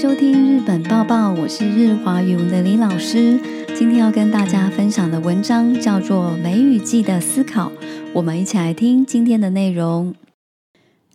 [0.00, 3.36] 收听日本报报，我是日华语文的李老师。
[3.76, 7.68] 今天要跟大家分享的文章叫做《梅雨季的思考》，
[8.12, 10.14] 我们一起来听今天的内容。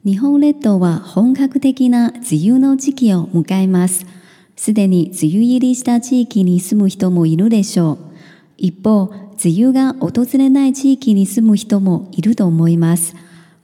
[0.01, 4.05] 日本列島は本格的な梅雨の時期を迎えます。
[4.57, 7.97] すでに梅雨入りした地域に住む人もいるでしょう。
[8.57, 9.09] 一方、
[9.41, 13.15] 梅雨が訪れない地域に住む人もいると思います。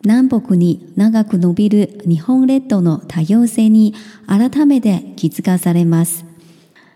[0.06, 3.94] 南北に長く伸びる日本列島の多様性に
[4.28, 6.24] 改めて気づかされます。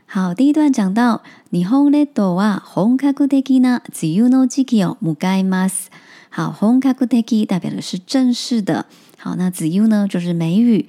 [0.07, 1.21] 好，第一段讲到
[1.51, 5.89] 日本列島は本格的な梅雨の時期を迎えます。
[6.31, 8.85] 好，本格的代表的是正式的。
[9.17, 10.85] 好，那紫柚呢就是梅雨。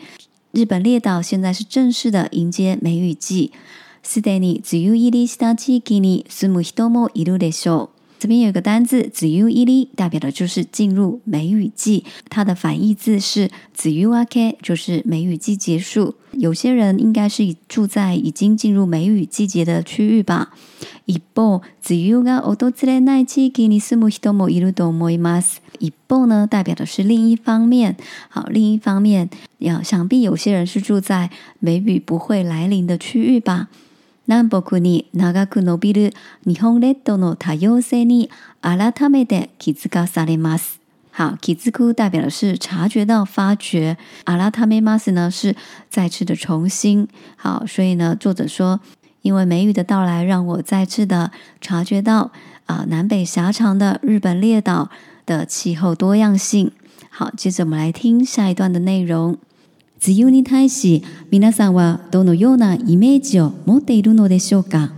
[0.53, 3.51] 日本列島现在是正式的迎接梅雨季。
[4.05, 7.94] すでに梅雨入りした地域に住む人もいるでしょう。
[8.19, 16.15] 这边有个单字 z u y e l 代表的就是进入梅雨季，它的反义字是 z u a k 就是梅雨季结束。
[16.33, 20.51] 有些人应该是住在已经进入梅雨季节的区域吧。
[21.07, 27.97] ibou zuyaga odotze naiki kinisumu hito mo yudomoimas i b o 呢代表的是另一方面，
[28.31, 33.69] 好，另一方面要想必有些人是住在梅雨不会来临的区域吧。
[34.27, 36.15] 南北に長く伸びる
[36.47, 38.31] 日本列島の多様性に
[38.63, 40.81] 改めて気づかされます。
[41.15, 45.55] 好，気づく，表的是察觉到、发觉；改めてます呢，是
[45.91, 47.07] 再次的、重新。
[47.37, 48.81] 好，所以呢，作者说，
[49.23, 52.33] 因为梅雨的到来，让我再次的察觉到
[52.67, 54.91] 啊，南北狭长的日本列岛
[55.25, 56.73] 的气候多样性。
[57.11, 59.39] 好，接着我们来听下一段的内容。
[60.07, 64.91] 梅雨に対し皆さんはどのようなイメージを持っているのでしょうか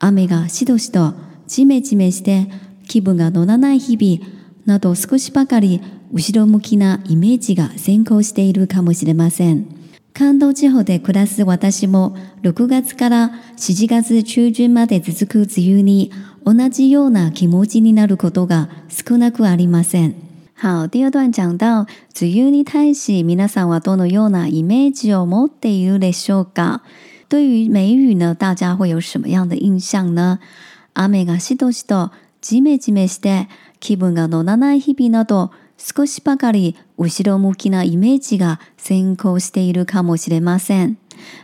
[0.00, 1.14] 雨がしどしと
[1.46, 2.48] じめじめして
[2.88, 4.32] 気分が乗らない日々
[4.66, 5.80] など少しばかり
[6.12, 9.66] 後ろ向きなイメージが先行しているかもしれません。
[10.12, 16.10] 関東地方で暮らす私も6月から7月中旬まで続く梅雨に
[16.44, 20.31] 同じような気持ちになることが少なくありません。
[20.62, 21.86] 好，第二段讲到
[22.20, 26.82] 梅雨に対し皆さんはどのようなイメージを持っているでしょうか？
[27.28, 30.38] 对于梅雨呢，大家会有什么样的印象呢？
[30.94, 33.48] 雨がしとしと、じめじめして
[33.80, 40.94] 気分が乗らない日々など、少しばかり後ろ向きなイメージが先行しているかもしれません。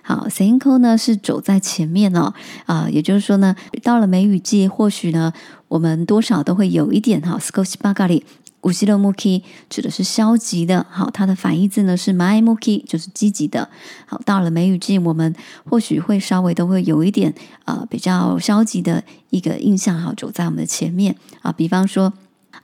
[0.07, 2.35] 好，先行呢是走在前面哦，
[2.67, 5.33] 啊、呃，也就是说呢，到了梅雨季，或许呢，
[5.67, 7.73] 我们多少都会有一点哈 s c o t
[8.17, 8.25] c
[8.63, 13.69] 五西的 m u k 指的是消极的，好，它的反义字呢是 my m u k 就是积极的。
[14.07, 15.35] 好，到了梅雨季，我们
[15.69, 17.33] 或许会稍微都会有一点
[17.65, 21.53] 啊，比较消极的一个印象，好走在我们的前面啊。
[21.53, 22.13] 比方说，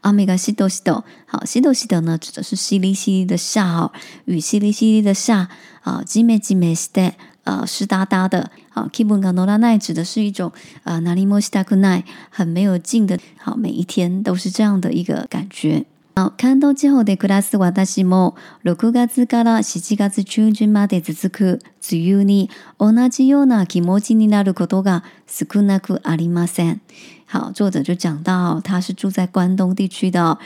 [0.00, 3.92] 阿米嘎西多西多，好西多西豆呢指的是淅沥淅沥的下好
[4.24, 5.48] 雨，淅沥淅沥的下
[5.82, 7.12] 啊，吉美吉美 stay。
[7.44, 15.84] 啊，湿哒哒的啊，kibun ga norai 指的是一种啊，nani mo shi taku ni，很没有劲的，好每一天都是这样的一个感觉。
[16.14, 21.58] 啊，关地方で暮らす私も、6月から7月中旬まで続く
[21.90, 26.78] 梅雨に同じような気持ちになることが少なくありません。
[27.26, 30.38] 好，作者就讲到，他是住在关东地区的，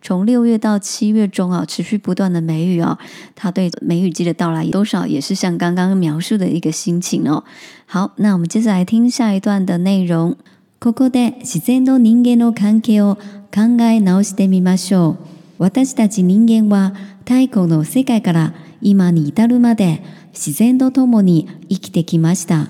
[0.00, 2.96] 从六月到七月中啊，持续不断的梅雨啊，
[3.34, 7.42] 他对梅雨季的到来多少也是像刚刚描述的一个心情哦。
[7.86, 10.36] 好，那我们接着来听下一段的内容。
[10.80, 13.16] ここで自然と人間の関係を
[13.52, 15.18] 考え直してみましょう。
[15.58, 16.94] 私たち人間は
[17.28, 22.68] 太古の世界から今に至るまで自然と共に生きてきました。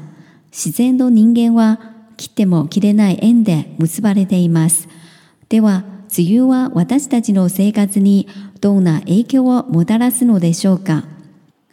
[0.50, 1.80] 自然と人間は
[2.16, 4.88] 切っても切れない縁で結ばれています。
[5.50, 5.84] では、
[6.16, 8.26] 梅雨は私たちの生活に
[8.62, 11.04] どんな影響をもたらすのでしょうか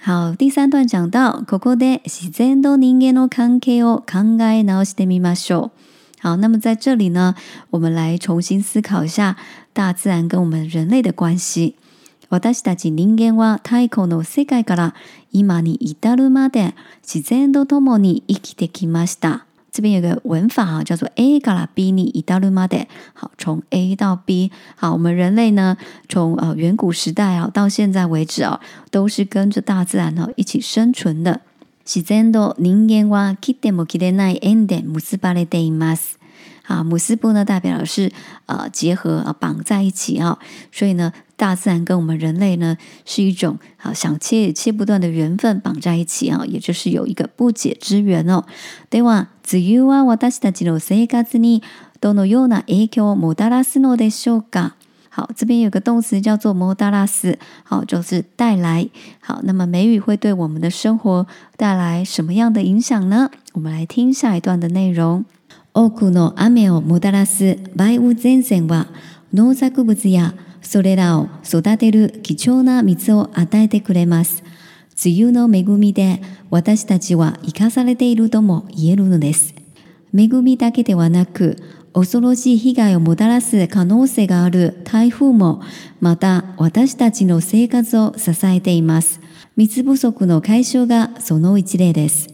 [0.06, 5.95] 好、第三段讲到、ここで自然と人間の関係を考え直してみましょう。
[6.26, 7.36] 好，那么在这里呢，
[7.70, 9.36] 我们来重新思考一下
[9.74, 11.76] 大自然跟我们人类的关系。
[12.42, 12.52] 太
[19.72, 24.52] 这边有个文法叫做 A から B に至るまで，好，从 A 到 B。
[24.76, 25.78] 好，我们人类呢，
[26.10, 31.42] 从呃远古时代啊到现在为止啊，都是跟着大自然呢一起生存的。
[31.86, 36.18] 自然と人間は切っても切れない縁で結ばれています。
[36.68, 38.12] 啊，姆斯布呢，代表的是
[38.48, 40.40] 呃结合啊，绑在一起啊。
[40.72, 48.44] 所以呢，大自然跟我们人类呢，是一种啊想切也切不断的缘分，绑在一起啊，也就是有一个不解之缘的。
[48.90, 51.62] では、自由は私たちの生活に
[52.02, 54.72] どのような影響をもたらすのでしょうか？
[55.16, 58.86] 好，这边有个动词叫做 m o d a r a s 好，就是带来。
[59.22, 61.26] 好，那么梅雨会对我们的生活
[61.56, 63.32] 带来什么样的影响呢？
[63.54, 65.24] 我们来听下一段的内容。
[65.72, 68.88] 多くの雨をもたらす梅雨前線は、
[69.34, 74.44] 農作物やそれらを育てる貴重な水を与えてくれます。
[75.02, 76.20] 梅雨の恵みで
[76.50, 79.56] 私たちは生かされているとも言えるのです。
[80.14, 81.56] 恵みだけではなく
[81.96, 85.62] 恐ろしい被害をもたらす可能性がある台風も、
[86.02, 89.22] また私たちの生活を支えています。
[89.56, 92.28] 水不足の解消がその一例です。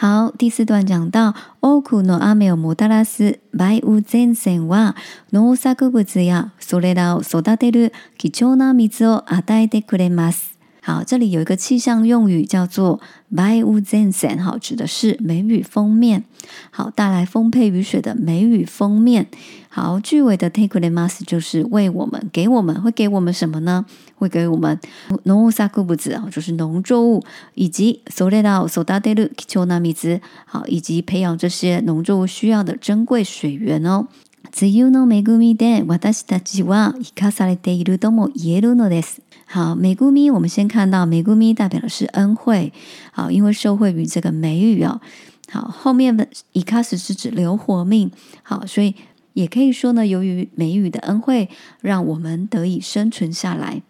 [0.00, 4.94] 好，第四段讲到多くの雨をもたらす梅雨前線は
[5.32, 10.49] 農作物やそれらを育てる貴重な水を与えてくれます。
[10.82, 12.96] 好，这里有一个气象用语叫做
[13.28, 16.24] b y i u z e n s e n 好，指的是梅雨封面，
[16.70, 19.26] 好，带来丰沛雨水的梅雨封面。
[19.68, 23.84] 好，句尾的 takelemas 就是为我们给我们会给我们什么呢？
[24.16, 24.78] 会给我们
[25.24, 27.22] 农作物种子啊，就是农作物
[27.54, 34.08] 以及 sodado sodadelu kichonami 子好，以及培养这些农作物需要的珍贵水源哦。
[34.50, 39.20] 子優の恵みで私たちは生かされているとも言えるのです。
[39.52, 42.72] 好，恵み我们先看到恵み代表的是恩惠，
[43.12, 45.00] 好，因为受惠于这个美雨哦。
[45.52, 48.10] 好，后面的一カス是指留活命，
[48.42, 48.94] 好，所以
[49.34, 51.48] 也可以说呢，由于美雨的恩惠，
[51.82, 53.82] 让我们得以生存下来。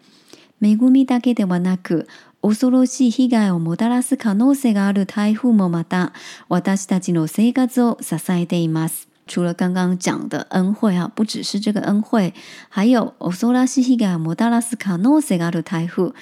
[0.61, 2.07] 恵みだけでもなく、
[2.43, 6.11] オソロシヒガオモダラスカノセがある台風もまた
[6.49, 9.10] 私たちの生活を支えています。
[9.31, 12.33] 除了刚刚讲的恩惠啊，不只是这个恩惠，
[12.67, 16.13] 还有欧苏拉西西嘎摩达拉斯卡诺西嘎的台风，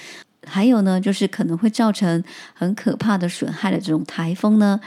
[0.46, 2.24] 还有呢，就是可能会造成
[2.54, 4.80] 很可怕的损害的这种台风呢，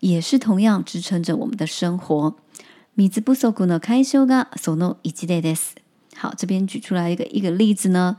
[0.00, 2.36] 也是同样支撑着我们的生活。
[2.92, 5.74] 米兹布索古纳开修嘎索诺伊吉德德斯，
[6.14, 8.18] 好，这边举出来一个一个例子呢。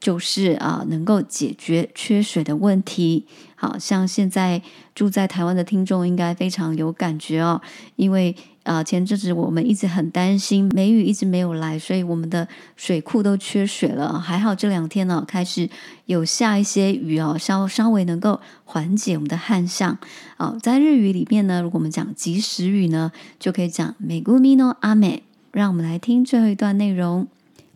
[0.00, 3.26] 就是啊，能够解决缺水的问题。
[3.54, 4.62] 好像现在
[4.94, 7.60] 住在台湾的听众应该非常有感觉哦，
[7.96, 14.18] 因为啊，前阵子我们一直很担心梅雨一直没有来，所以我们的水库都缺水了。
[14.18, 15.68] 还好这两天呢，开始
[16.06, 19.98] 有下一些雨哦，稍稍微能够缓解我们的旱象。
[20.38, 24.22] 哦，在日语里面呢，如果我们讲及时雨呢，就可以讲“美
[24.56, 27.28] 诺阿美，让我们来听最后一段内容。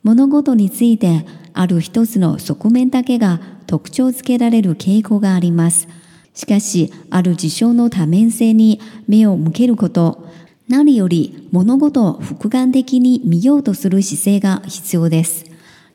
[0.05, 1.25] 物事について
[1.55, 5.89] ある一つの側面だけが特徴づけられる傾向があります。
[6.35, 10.29] しかし、ある事象の多面性に目を向けること、
[10.69, 15.47] 何より物事を複眼的に見ようとする姿勢が必要です。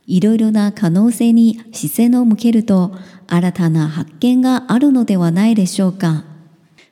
[0.08, 2.92] いろいろな可能性に視線を向けると、
[3.28, 6.24] 新たな発見があるのではないでしょうか。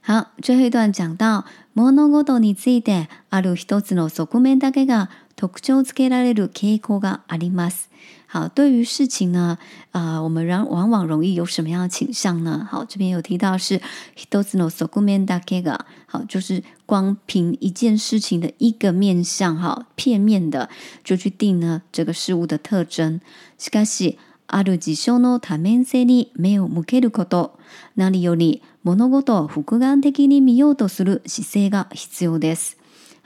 [0.06, 1.44] 好，最後一段讲到，
[1.74, 7.92] 物事についてある一つの側面だけが特徴付けられる傾向があります。
[8.28, 9.60] 好，对于事情呢，
[9.92, 12.68] 啊、呃，我们往往往容易有什么样的倾向呢？
[12.70, 13.76] 好，这边有提到是
[14.16, 20.70] 一つの側面だけが，好，就是光凭一件事情的一个面相，哈，片面的
[21.04, 23.22] 就去定呢这个事物的特征。
[23.60, 24.16] しかし、
[24.48, 27.60] ある事象の多面性に目を向けること、
[27.96, 32.77] 何より物事を複眼的に見ようとする姿勢が必要です。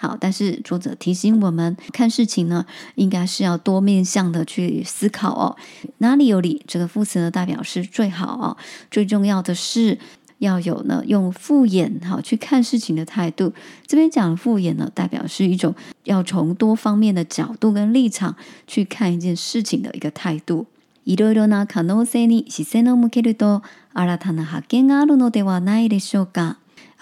[0.01, 2.65] 好，但是作者提醒我们，看事情呢，
[2.95, 5.55] 应该是要多面向的去思考哦。
[5.99, 8.57] 哪里有理，这个副词呢，代表是最好哦，
[8.89, 9.99] 最重要的是
[10.39, 13.53] 要有呢，用复眼好去看事情的态度。
[13.85, 20.65] 这边讲的复眼呢，代表是一种要从多方面的角度跟立场去看一件事情的一个态度。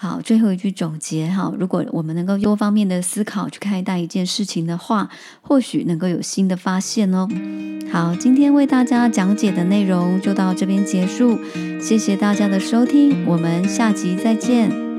[0.02, 5.10] 好，最后一句总结哈，如果我们能够多方面的思考去看待一件事情的话，
[5.42, 7.28] 或许能够有新的发现哦。
[7.92, 11.38] 好，今天为大家讲解的内容就到这边结束，
[11.78, 14.89] 谢谢大家的收听，我们下集再见。